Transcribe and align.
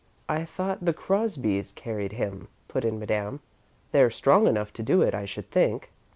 "I 0.27 0.45
thought 0.45 0.83
the 0.83 0.95
Crosbys 0.95 1.71
carried 1.75 2.13
him," 2.13 2.47
put 2.67 2.83
in 2.83 2.97
Madame. 2.97 3.39
"They're 3.91 4.09
strong 4.09 4.47
enough 4.47 4.73
to 4.73 4.81
do 4.81 5.03
it, 5.03 5.13
I 5.13 5.25
should 5.25 5.51
think." 5.51 5.91